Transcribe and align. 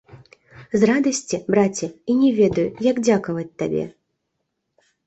З 0.83 0.87
радасці, 0.91 1.39
браце, 1.57 1.91
і 2.15 2.17
не 2.25 2.33
ведаю, 2.41 2.67
як 2.89 3.05
дзякаваць 3.11 3.49
табе. 3.65 3.89